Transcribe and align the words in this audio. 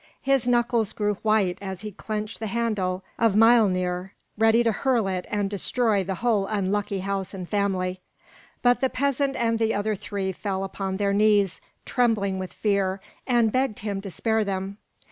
His 0.23 0.47
knuckles 0.47 0.93
grew 0.93 1.13
white 1.21 1.59
as 1.61 1.81
he 1.81 1.91
clenched 1.91 2.39
the 2.39 2.47
handle 2.47 3.03
of 3.19 3.35
Miölnir, 3.35 4.13
ready 4.35 4.63
to 4.63 4.71
hurl 4.71 5.05
it 5.07 5.27
and 5.29 5.47
destroy 5.47 6.03
the 6.03 6.15
whole 6.25 6.47
unlucky 6.47 7.01
house 7.01 7.35
and 7.35 7.47
family; 7.47 8.01
but 8.63 8.81
the 8.81 8.89
peasant 8.89 9.35
and 9.35 9.59
the 9.59 9.75
other 9.75 9.93
three 9.93 10.31
fell 10.31 10.63
upon 10.63 10.97
their 10.97 11.13
knees, 11.13 11.61
trembling 11.85 12.39
with 12.39 12.51
fear, 12.51 12.99
and 13.27 13.51
begged 13.51 13.77
him 13.81 14.01
to 14.01 14.09
spare 14.09 14.43
them. 14.43 14.79